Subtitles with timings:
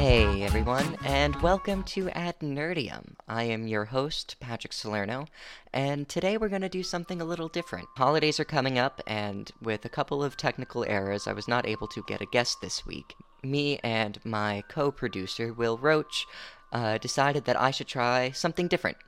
[0.00, 3.16] Hey everyone, and welcome to AdNerdium.
[3.28, 5.26] I am your host, Patrick Salerno,
[5.72, 7.88] and today we're going to do something a little different.
[7.96, 11.86] Holidays are coming up, and with a couple of technical errors, I was not able
[11.88, 13.14] to get a guest this week.
[13.42, 16.26] Me and my co producer, Will Roach,
[16.72, 18.98] uh, decided that I should try something different.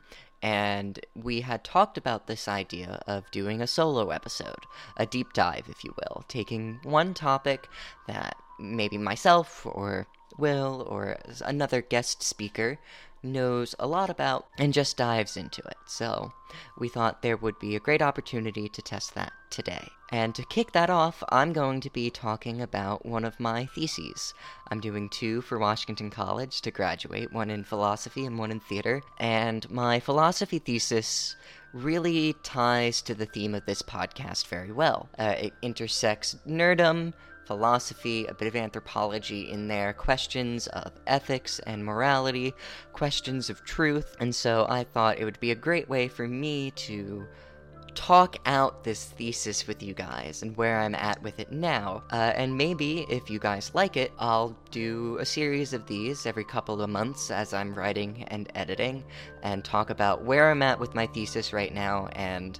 [0.42, 4.66] And we had talked about this idea of doing a solo episode,
[4.96, 7.68] a deep dive, if you will, taking one topic
[8.08, 12.78] that maybe myself or Will or another guest speaker
[13.22, 15.76] knows a lot about and just dives into it.
[15.86, 16.32] So
[16.78, 19.88] we thought there would be a great opportunity to test that today.
[20.10, 24.34] And to kick that off, I'm going to be talking about one of my theses.
[24.70, 29.02] I'm doing two for Washington College to graduate, one in philosophy and one in theater.
[29.18, 31.34] And my philosophy thesis
[31.72, 35.08] really ties to the theme of this podcast very well.
[35.18, 37.14] Uh, it intersects nerdom
[37.46, 42.54] philosophy, a bit of anthropology in there, questions of ethics and morality,
[42.92, 46.70] questions of truth, and so I thought it would be a great way for me
[46.72, 47.26] to
[47.94, 52.02] talk out this thesis with you guys and where I'm at with it now.
[52.10, 56.44] Uh, and maybe, if you guys like it, I'll do a series of these every
[56.44, 59.04] couple of months as I'm writing and editing
[59.42, 62.58] and talk about where I'm at with my thesis right now and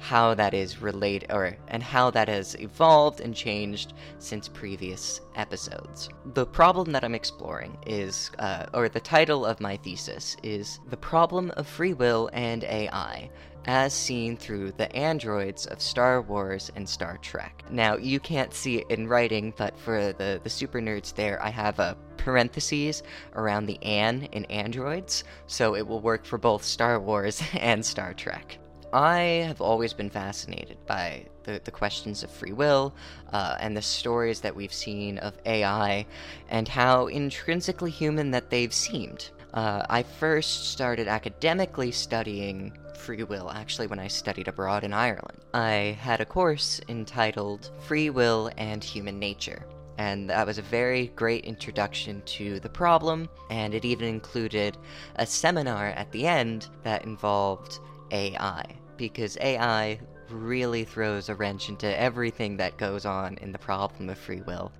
[0.00, 6.08] how that is related or and how that has evolved and changed since previous episodes.
[6.34, 10.96] The problem that I'm exploring is, uh, or the title of my thesis is The
[10.96, 13.30] Problem of Free Will and AI,
[13.66, 17.62] as seen through the androids of Star Wars and Star Trek.
[17.70, 21.50] Now, you can't see it in writing, but for the, the super nerds there, I
[21.50, 23.02] have a parentheses
[23.34, 28.14] around the an in androids, so it will work for both Star Wars and Star
[28.14, 28.58] Trek.
[28.92, 32.92] I have always been fascinated by the, the questions of free will
[33.32, 36.06] uh, and the stories that we've seen of AI
[36.48, 39.30] and how intrinsically human that they've seemed.
[39.54, 45.38] Uh, I first started academically studying free will actually when I studied abroad in Ireland.
[45.54, 49.66] I had a course entitled Free Will and Human Nature.
[49.98, 54.78] And that was a very great introduction to the problem, and it even included
[55.16, 58.64] a seminar at the end that involved AI
[58.96, 59.98] because AI
[60.28, 64.72] really throws a wrench into everything that goes on in the problem of free will.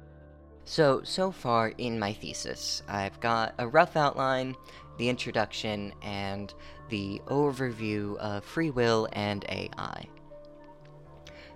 [0.64, 4.54] So, so far in my thesis, I've got a rough outline,
[4.98, 6.52] the introduction, and
[6.90, 10.06] the overview of free will and AI.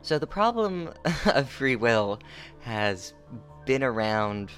[0.02, 0.92] So, the problem
[1.26, 2.18] of free will
[2.60, 3.14] has
[3.66, 4.50] been around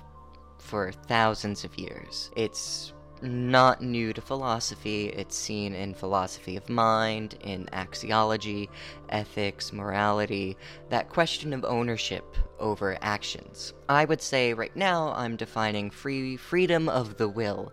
[0.58, 2.30] for thousands of years.
[2.36, 2.92] It's
[3.26, 5.08] not new to philosophy.
[5.08, 8.68] It's seen in philosophy of mind, in axiology,
[9.08, 10.56] ethics, morality,
[10.88, 12.24] that question of ownership
[12.58, 13.74] over actions.
[13.88, 17.72] I would say right now I'm defining free freedom of the will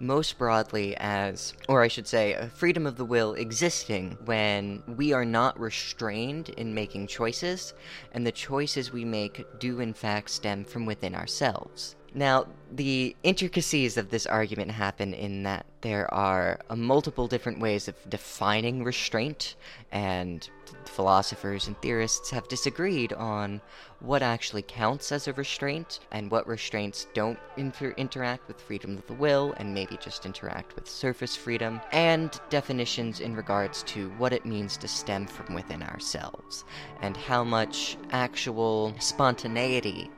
[0.00, 5.12] most broadly as, or I should say, a freedom of the will existing when we
[5.12, 7.74] are not restrained in making choices,
[8.12, 11.96] and the choices we make do in fact stem from within ourselves.
[12.14, 17.86] Now, the intricacies of this argument happen in that there are uh, multiple different ways
[17.86, 19.56] of defining restraint,
[19.92, 20.48] and
[20.84, 23.60] philosophers and theorists have disagreed on
[24.00, 29.06] what actually counts as a restraint and what restraints don't inter- interact with freedom of
[29.06, 34.32] the will and maybe just interact with surface freedom, and definitions in regards to what
[34.32, 36.64] it means to stem from within ourselves
[37.02, 40.10] and how much actual spontaneity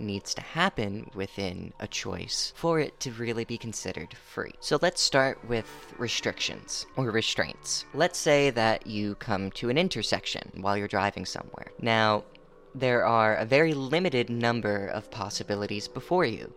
[0.00, 4.52] needs to happen within a choice for it to really be considered free.
[4.60, 5.66] So let's start with
[5.98, 7.84] restrictions or restraints.
[7.94, 11.72] Let's say that you come to an intersection while you're driving somewhere.
[11.80, 12.24] Now,
[12.74, 16.52] there are a very limited number of possibilities before you.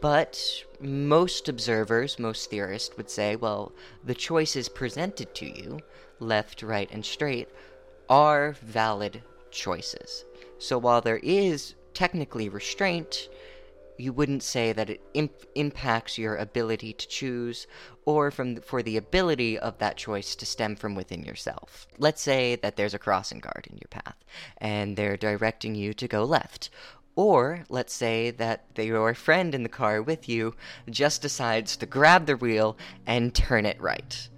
[0.00, 3.72] But most observers, most theorists would say, well,
[4.02, 5.80] the choices presented to you,
[6.18, 7.48] left, right, and straight,
[8.08, 10.24] are valid choices.
[10.58, 13.28] So while there is technically restraint,
[13.98, 17.66] you wouldn't say that it imp- impacts your ability to choose
[18.04, 21.86] or from for the ability of that choice to stem from within yourself.
[21.98, 24.16] Let's say that there's a crossing guard in your path
[24.58, 26.70] and they're directing you to go left.
[27.14, 30.54] Or let's say that your friend in the car with you
[30.88, 34.28] just decides to grab the wheel and turn it right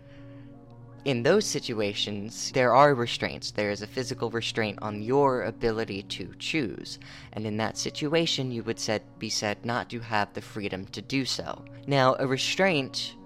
[1.04, 3.50] in those situations, there are restraints.
[3.50, 6.98] There is a physical restraint on your ability to choose.
[7.34, 11.02] And in that situation, you would said, be said not to have the freedom to
[11.02, 11.62] do so.
[11.86, 13.16] Now, a restraint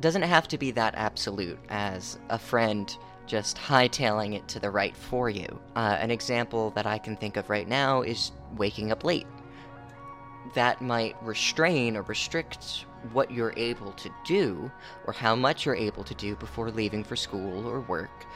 [0.00, 2.96] doesn't have to be that absolute as a friend
[3.26, 5.60] just hightailing it to the right for you.
[5.76, 9.26] Uh, an example that I can think of right now is waking up late.
[10.54, 14.70] That might restrain or restrict what you're able to do
[15.06, 18.26] or how much you're able to do before leaving for school or work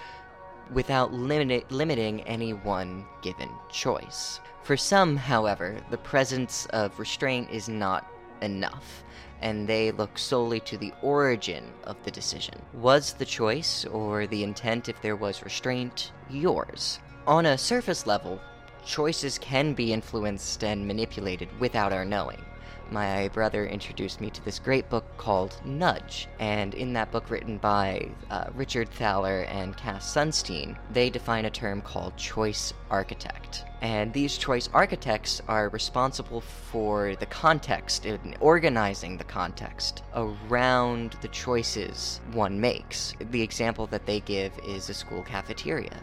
[0.72, 4.40] without limit- limiting any one given choice.
[4.62, 9.04] For some, however, the presence of restraint is not enough,
[9.42, 12.54] and they look solely to the origin of the decision.
[12.72, 16.98] Was the choice, or the intent if there was restraint, yours?
[17.26, 18.40] On a surface level,
[18.86, 22.42] choices can be influenced and manipulated without our knowing
[22.90, 26.28] my brother introduced me to this great book called Nudge.
[26.38, 31.50] And in that book, written by uh, Richard Thaler and Cass Sunstein, they define a
[31.50, 33.64] term called choice architect.
[33.80, 38.06] And these choice architects are responsible for the context
[38.40, 43.14] organizing the context around the choices one makes.
[43.18, 46.00] The example that they give is a school cafeteria.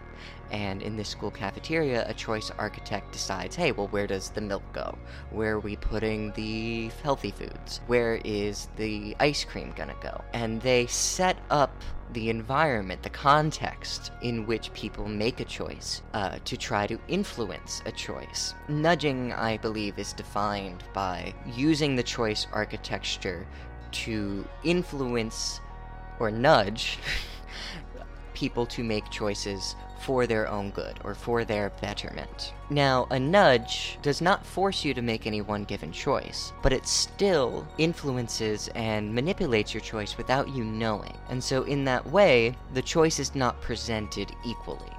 [0.51, 4.63] And in this school cafeteria, a choice architect decides, hey, well, where does the milk
[4.74, 4.98] go?
[5.31, 7.80] Where are we putting the healthy foods?
[7.88, 10.21] Where is the ice cream gonna go?
[10.33, 11.71] And they set up
[12.13, 17.81] the environment, the context in which people make a choice uh, to try to influence
[17.86, 18.54] a choice.
[18.68, 23.47] Nudging, I believe, is defined by using the choice architecture
[23.92, 25.62] to influence
[26.19, 27.00] or nudge
[28.41, 32.53] people to make choices for their own good or for their betterment.
[32.71, 36.88] Now, a nudge does not force you to make any one given choice, but it
[36.88, 41.15] still influences and manipulates your choice without you knowing.
[41.29, 44.97] And so, in that way, the choice is not presented equally.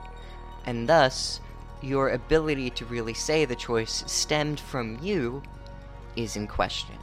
[0.64, 1.40] And thus,
[1.80, 5.42] your ability to really say the choice stemmed from you
[6.14, 6.96] is in question.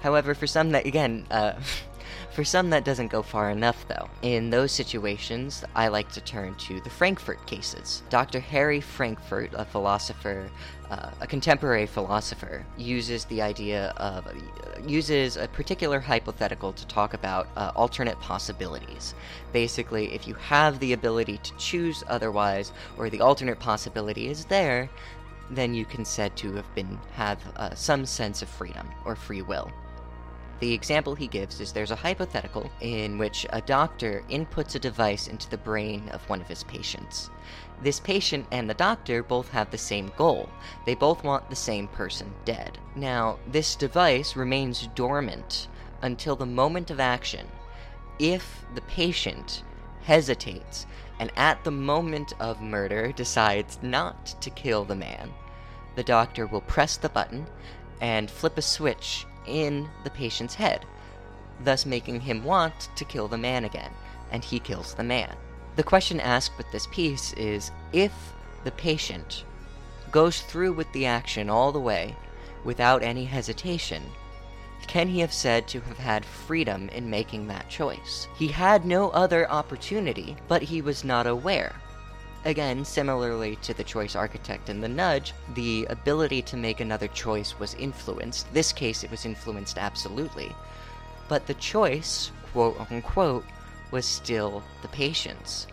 [0.00, 1.52] However, for some that, again, uh,
[2.30, 4.08] For some, that doesn't go far enough, though.
[4.22, 8.02] In those situations, I like to turn to the Frankfurt cases.
[8.10, 8.40] Dr.
[8.40, 10.50] Harry Frankfurt, a philosopher,
[10.90, 14.32] uh, a contemporary philosopher, uses the idea of, uh,
[14.86, 19.14] uses a particular hypothetical to talk about uh, alternate possibilities.
[19.52, 24.90] Basically, if you have the ability to choose otherwise, or the alternate possibility is there,
[25.50, 29.42] then you can said to have been have uh, some sense of freedom or free
[29.42, 29.70] will.
[30.60, 35.26] The example he gives is there's a hypothetical in which a doctor inputs a device
[35.26, 37.30] into the brain of one of his patients.
[37.82, 40.48] This patient and the doctor both have the same goal.
[40.86, 42.78] They both want the same person dead.
[42.94, 45.68] Now, this device remains dormant
[46.02, 47.48] until the moment of action.
[48.18, 49.64] If the patient
[50.02, 50.86] hesitates
[51.18, 55.32] and at the moment of murder decides not to kill the man,
[55.96, 57.46] the doctor will press the button
[58.00, 60.84] and flip a switch in the patient's head,
[61.62, 63.92] thus making him want to kill the man again,
[64.30, 65.34] and he kills the man.
[65.76, 68.12] The question asked with this piece is if
[68.64, 69.44] the patient
[70.10, 72.14] goes through with the action all the way
[72.64, 74.02] without any hesitation,
[74.86, 78.28] can he have said to have had freedom in making that choice?
[78.36, 81.74] He had no other opportunity, but he was not aware.
[82.46, 87.58] Again, similarly to the choice architect and the nudge, the ability to make another choice
[87.58, 88.52] was influenced.
[88.52, 90.54] This case, it was influenced absolutely.
[91.26, 93.46] But the choice, quote unquote,
[93.90, 95.66] was still the patient's.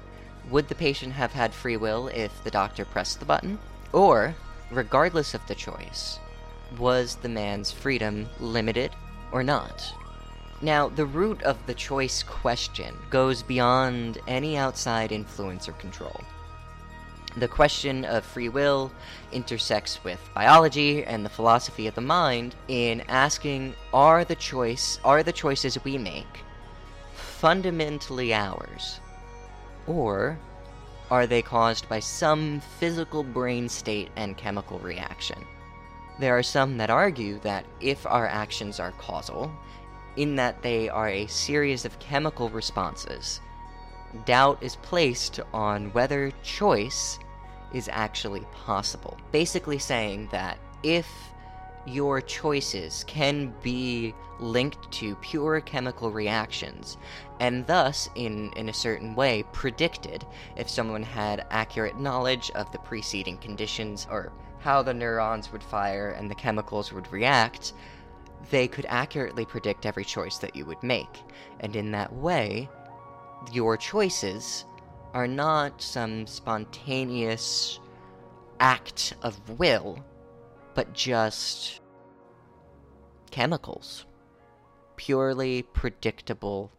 [0.49, 3.59] Would the patient have had free will if the doctor pressed the button?
[3.91, 4.33] Or,
[4.71, 6.19] regardless of the choice,
[6.77, 8.91] was the man's freedom limited
[9.33, 9.93] or not?
[10.61, 16.21] Now, the root of the choice question goes beyond any outside influence or control
[17.37, 18.91] the question of free will
[19.31, 25.23] intersects with biology and the philosophy of the mind in asking are the choice are
[25.23, 26.41] the choices we make
[27.13, 28.99] fundamentally ours?
[29.87, 30.37] Or
[31.09, 35.43] are they caused by some physical brain state and chemical reaction?
[36.19, 39.51] There are some that argue that if our actions are causal
[40.17, 43.41] in that they are a series of chemical responses
[44.25, 47.19] doubt is placed on whether choice
[47.73, 49.17] is actually possible.
[49.31, 51.07] Basically, saying that if
[51.85, 56.97] your choices can be linked to pure chemical reactions,
[57.39, 60.25] and thus, in, in a certain way, predicted
[60.55, 66.11] if someone had accurate knowledge of the preceding conditions or how the neurons would fire
[66.11, 67.73] and the chemicals would react,
[68.49, 71.21] they could accurately predict every choice that you would make.
[71.59, 72.69] And in that way,
[73.51, 74.65] your choices
[75.13, 77.79] are not some spontaneous
[78.59, 80.03] act of will,
[80.73, 81.81] but just
[83.31, 84.05] chemicals.
[84.95, 86.71] Purely predictable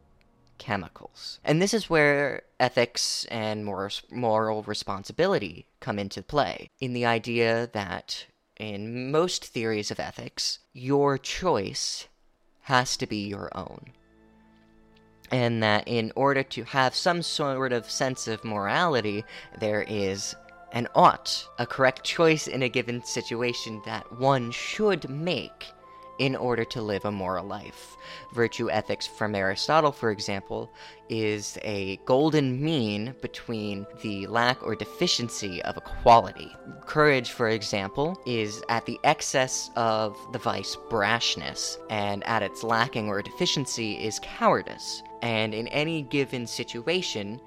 [0.59, 1.41] chemicals.
[1.45, 8.27] And this is where ethics and moral responsibility come into play, in the idea that
[8.57, 12.07] in most theories of ethics, your choice
[12.63, 13.93] has to be your own.
[15.33, 19.25] And that in order to have some sort of sense of morality,
[19.59, 20.37] there is
[20.73, 25.67] an ought, a correct choice in a given situation that one should make
[26.19, 27.97] in order to live a moral life.
[28.35, 30.73] Virtue ethics from Aristotle, for example,
[31.09, 36.55] is a golden mean between the lack or deficiency of a quality.
[36.83, 43.09] Courage, for example, is at the excess of the vice brashness, and at its lacking
[43.09, 45.03] or deficiency is cowardice.
[45.23, 47.41] And in any given situation,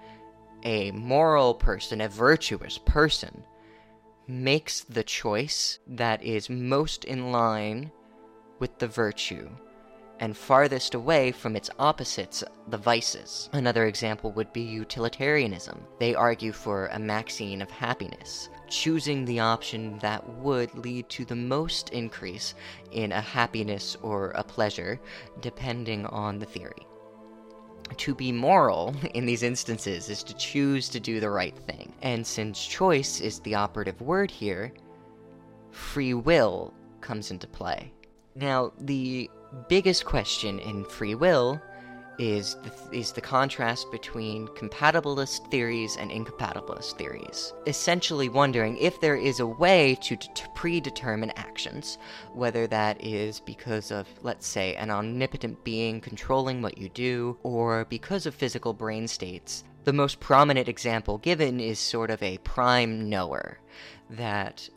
[0.64, 3.44] a moral person, a virtuous person,
[4.28, 7.92] makes the choice that is most in line
[8.60, 9.50] with the virtue,
[10.20, 13.50] and farthest away from its opposites, the vices.
[13.52, 15.84] Another example would be utilitarianism.
[16.00, 21.36] They argue for a maxine of happiness, choosing the option that would lead to the
[21.36, 22.56] most increase
[22.92, 25.00] in a happiness or a pleasure,
[25.42, 26.88] depending on the theory.
[27.98, 31.94] To be moral in these instances is to choose to do the right thing.
[32.02, 34.74] And since choice is the operative word here,
[35.72, 37.92] free will comes into play.
[38.36, 39.30] Now, the
[39.70, 41.62] biggest question in free will
[42.18, 47.54] is the, is the contrast between compatibilist theories and incompatibilist theories.
[47.68, 51.98] Essentially, wondering if there is a way to, to predetermine actions,
[52.34, 57.86] whether that is because of, let's say, an omnipotent being controlling what you do, or
[57.86, 59.64] because of physical brain states.
[59.84, 63.60] The most prominent example given is sort of a prime knower,
[64.10, 64.68] that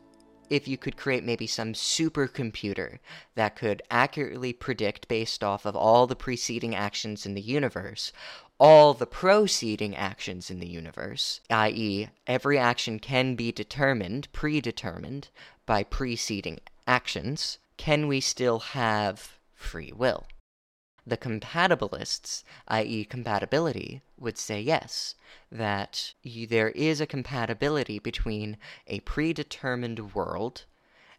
[0.50, 2.98] if you could create maybe some supercomputer
[3.34, 8.12] that could accurately predict based off of all the preceding actions in the universe
[8.58, 15.28] all the proceeding actions in the universe, i.e., every action can be determined, predetermined,
[15.64, 20.26] by preceding actions, can we still have free will?
[21.08, 25.14] The compatibilists, i.e., compatibility, would say yes,
[25.50, 30.66] that you, there is a compatibility between a predetermined world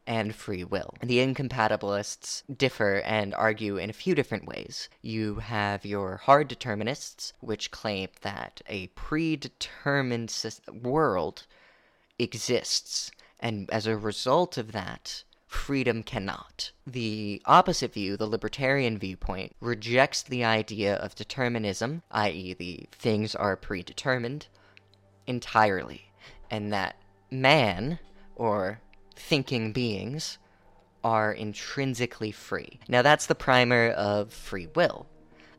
[0.05, 0.93] and free will.
[1.01, 4.89] The incompatibilists differ and argue in a few different ways.
[5.01, 10.31] You have your hard determinists, which claim that a predetermined
[10.71, 11.47] world
[12.19, 16.71] exists, and as a result of that, freedom cannot.
[16.85, 23.55] The opposite view, the libertarian viewpoint, rejects the idea of determinism, i.e., the things are
[23.55, 24.45] predetermined,
[25.25, 26.11] entirely,
[26.51, 26.97] and that
[27.31, 27.97] man,
[28.35, 28.79] or
[29.15, 30.37] thinking beings,
[31.03, 32.79] are intrinsically free.
[32.87, 35.07] Now, that's the primer of free will,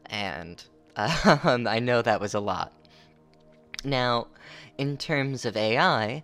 [0.07, 0.63] and
[0.95, 1.11] um,
[1.67, 2.73] I know that was a lot.
[3.83, 4.29] Now,
[4.79, 6.23] in terms of AI,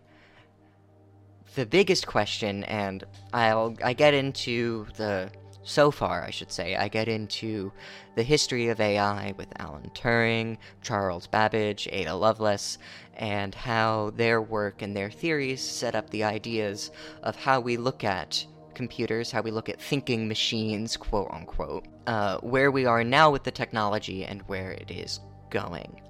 [1.56, 5.30] the biggest question, and I'll I get into the
[5.64, 7.72] so far, I should say, I get into
[8.14, 12.78] the history of AI with Alan Turing, Charles Babbage, Ada Lovelace,
[13.16, 16.92] and how their work and their theories set up the ideas
[17.24, 22.36] of how we look at computers, how we look at thinking machines, quote unquote, uh,
[22.38, 25.18] where we are now with the technology and where it is
[25.50, 26.00] going.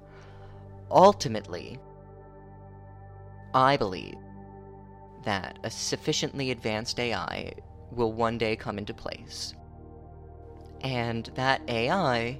[0.91, 1.79] Ultimately,
[3.55, 4.17] I believe
[5.23, 7.53] that a sufficiently advanced AI
[7.91, 9.53] will one day come into place.
[10.81, 12.39] And that AI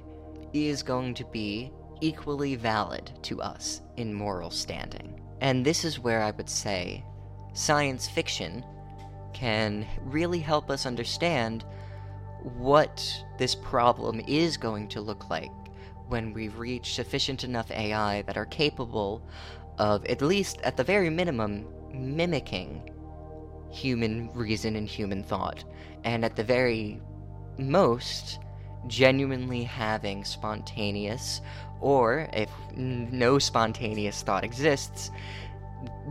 [0.52, 5.20] is going to be equally valid to us in moral standing.
[5.40, 7.04] And this is where I would say
[7.52, 8.64] science fiction
[9.32, 11.64] can really help us understand
[12.42, 13.04] what
[13.38, 15.50] this problem is going to look like
[16.08, 19.22] when we reach sufficient enough AI that are capable
[19.78, 21.66] of, at least at the very minimum,
[21.98, 22.90] mimicking
[23.70, 25.64] human reason and human thought,
[26.04, 27.00] and at the very
[27.58, 28.38] most,
[28.86, 31.40] genuinely having spontaneous,
[31.80, 35.10] or if no spontaneous thought exists,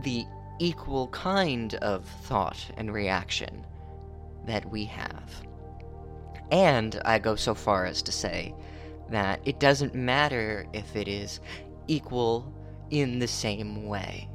[0.02, 0.24] the
[0.58, 3.64] equal kind of thought and reaction
[4.46, 5.30] that we have.
[6.50, 8.54] And I go so far as to say
[9.10, 11.40] that it doesn't matter if it is
[11.86, 12.52] equal
[12.90, 14.28] in the same way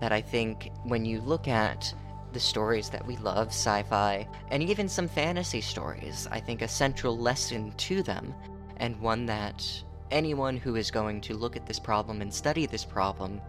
[0.00, 1.92] that I think when you look at
[2.32, 6.68] the stories that we love, sci fi, and even some fantasy stories, I think a
[6.68, 8.34] central lesson to them,
[8.76, 9.64] and one that
[10.10, 13.40] anyone who is going to look at this problem and study this problem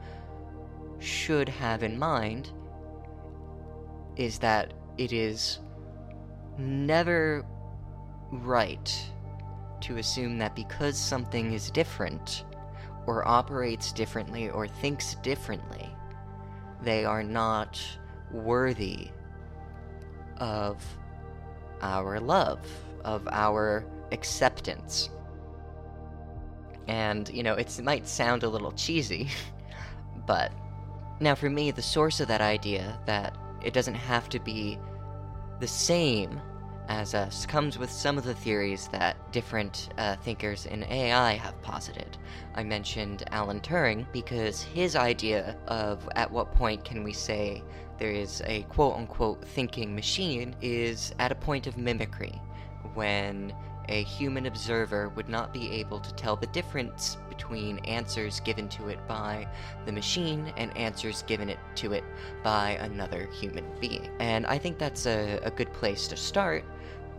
[0.99, 2.51] should have in mind,
[4.15, 5.59] is that it is
[6.57, 7.45] never
[8.31, 9.11] right
[9.81, 12.45] to assume that because something is different,
[13.05, 15.87] or operates differently, or thinks differently,
[16.81, 17.81] they are not
[18.31, 19.09] worthy
[20.37, 20.83] of
[21.81, 22.59] our love,
[23.03, 25.09] of our acceptance.
[26.87, 29.29] And, you know, it might sound a little cheesy,
[30.25, 30.51] but
[31.19, 34.79] now for me, the source of that idea that it doesn't have to be
[35.59, 36.39] the same
[36.87, 41.61] as us comes with some of the theories that different uh, thinkers in AI have
[41.61, 42.17] posited.
[42.55, 47.61] I mentioned Alan Turing because his idea of at what point can we say
[47.99, 52.41] there is a quote unquote thinking machine is at a point of mimicry,
[52.95, 53.53] when
[53.89, 58.87] a human observer would not be able to tell the difference between answers given to
[58.87, 59.47] it by
[59.85, 62.03] the machine and answers given it to it
[62.43, 64.09] by another human being.
[64.19, 66.65] And I think that's a, a good place to start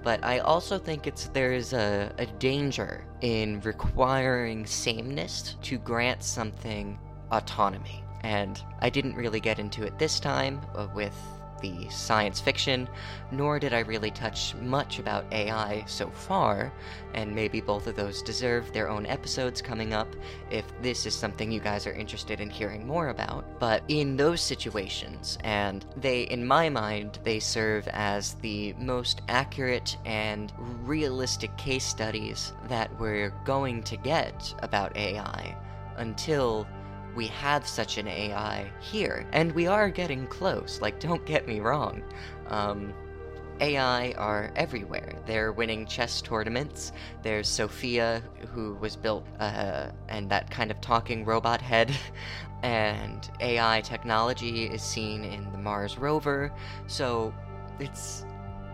[0.03, 6.99] but I also think it's there's a, a danger in requiring sameness to grant something
[7.31, 8.03] autonomy.
[8.23, 11.15] And I didn't really get into it this time uh, with
[11.61, 12.89] the science fiction,
[13.31, 16.73] nor did I really touch much about AI so far,
[17.15, 20.09] and maybe both of those deserve their own episodes coming up
[20.51, 23.59] if this is something you guys are interested in hearing more about.
[23.59, 29.97] But in those situations, and they, in my mind, they serve as the most accurate
[30.05, 30.53] and
[30.85, 35.57] realistic case studies that we're going to get about AI
[35.97, 36.67] until
[37.15, 39.27] we have such an AI here.
[39.33, 42.03] And we are getting close, like, don't get me wrong.
[42.49, 42.95] Um,
[43.61, 45.13] AI are everywhere.
[45.27, 46.93] They're winning chess tournaments.
[47.23, 48.23] There's Sophia,
[48.53, 51.93] who was built, uh, and that kind of talking robot head.
[52.63, 56.53] and AI technology is seen in the Mars rover.
[56.87, 57.35] So
[57.79, 58.25] it's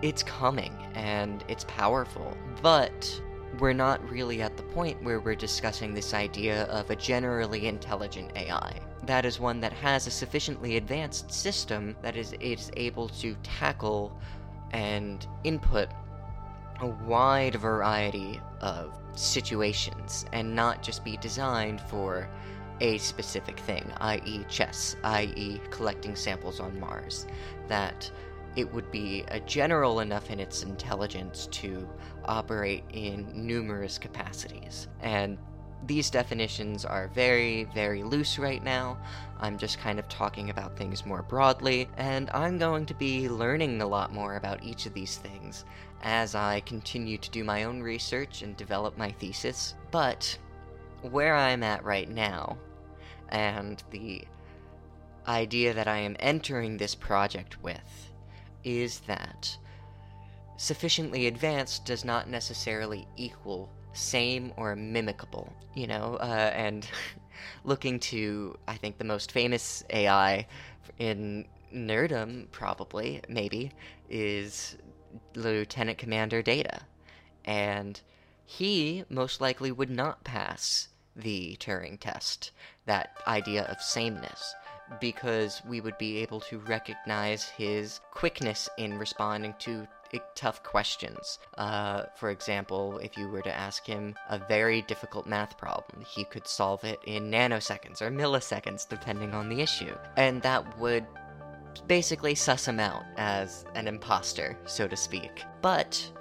[0.03, 2.37] it's coming and it's powerful.
[2.63, 3.23] But
[3.61, 8.33] we're not really at the point where we're discussing this idea of a generally intelligent
[8.37, 8.81] AI.
[9.05, 14.19] That is one that has a sufficiently advanced system that is, is able to tackle
[14.73, 15.89] and input
[16.81, 22.29] a wide variety of situations and not just be designed for
[22.81, 27.27] a specific thing, i.e., chess, i.e., collecting samples on Mars.
[27.69, 28.11] That
[28.57, 31.89] it would be a general enough in its intelligence to
[32.25, 34.89] operate in numerous capacities.
[35.01, 35.39] And
[35.87, 38.97] these definitions are very, very loose right now.
[39.39, 43.83] I'm just kind of talking about things more broadly, and I'm going to be learning
[43.83, 45.65] a lot more about each of these things
[46.03, 49.75] as I continue to do my own research and develop my thesis.
[49.91, 50.39] But
[51.03, 52.57] where I'm at right now,
[53.29, 54.25] and the
[55.27, 58.13] idea that I am entering this project with,
[58.65, 59.57] is that
[60.57, 66.89] sufficiently advanced does not necessarily equal same or mimicable, you know, uh, and
[67.65, 70.47] looking to, I think, the most famous AI
[70.99, 73.73] in nerdom, probably, maybe,
[74.09, 74.77] is
[75.35, 76.81] Lieutenant Commander Data.
[77.45, 78.01] And
[78.45, 82.51] he most likely would not pass the Turing test,
[82.87, 84.55] that idea of sameness
[85.01, 89.87] because we would be able to recognize his quickness in responding to
[90.35, 91.39] tough questions.
[91.59, 96.25] Uh, for example, if you were to ask him a very difficult math problem, he
[96.25, 99.95] could solve it in nanoseconds or milliseconds, depending on the issue.
[100.17, 101.07] And that would
[101.87, 105.43] basically suss him out as an imposter, so to speak.
[105.61, 106.13] But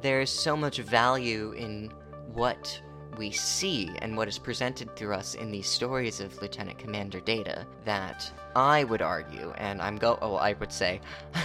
[0.00, 1.92] there's so much value in
[2.32, 2.80] what
[3.16, 7.66] we see and what is presented through us in these stories of Lieutenant Commander Data
[7.84, 11.00] that I would argue, and I'm go oh I would say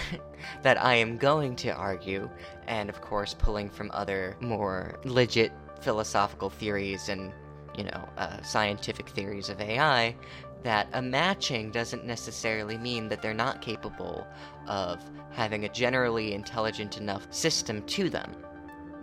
[0.62, 2.28] that I am going to argue,
[2.66, 7.32] and of course pulling from other more legit philosophical theories and
[7.76, 10.14] you know uh, scientific theories of AI,
[10.62, 14.26] that a matching doesn't necessarily mean that they're not capable
[14.66, 18.34] of having a generally intelligent enough system to them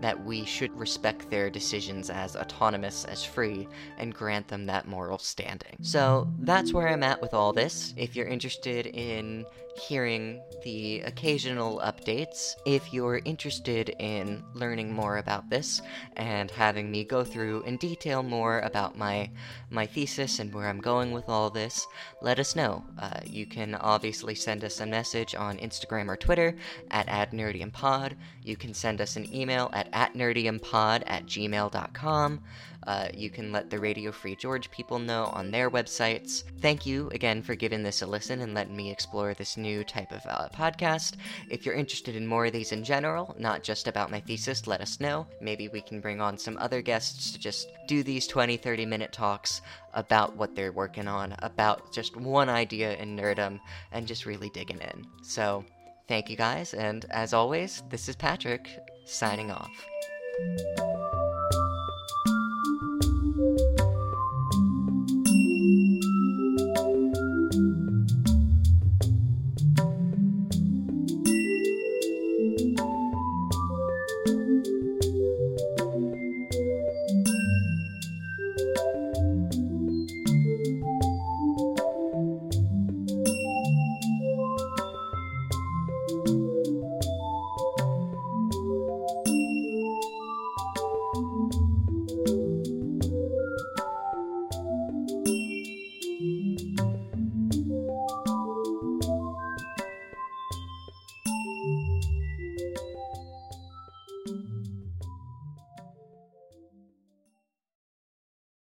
[0.02, 5.18] that we should respect their decisions as autonomous as free and grant them that moral
[5.18, 5.76] standing.
[5.82, 7.94] So that's where I'm at with all this.
[7.98, 9.46] If you're interested in
[9.80, 15.82] hearing the occasional updates, if you're interested in learning more about this
[16.18, 19.30] and having me go through in detail more about my
[19.70, 21.88] my thesis and where I'm going with all this,
[22.22, 22.84] let us know.
[22.98, 26.56] Uh, you can obviously send us a message on Instagram or Twitter
[26.92, 28.14] at AdNerdiumPod.
[28.44, 32.42] You can send us an email at adnerdiumpod at gmail.com.
[32.90, 36.44] Uh, you can let the Radio Free George people know on their websites.
[36.60, 40.12] Thank you again for giving this a listen and letting me explore this new type
[40.12, 41.14] of uh, podcast.
[41.52, 44.82] If you're interested in more of these in general, not just about my thesis, let
[44.82, 45.28] us know.
[45.40, 49.12] Maybe we can bring on some other guests to just do these 20, 30 minute
[49.12, 49.62] talks
[49.94, 53.60] about what they're working on, about just one idea in nerdom,
[53.92, 55.06] and just really digging in.
[55.22, 55.64] So,
[56.08, 58.68] thank you guys, and as always, this is Patrick
[59.06, 59.70] signing off.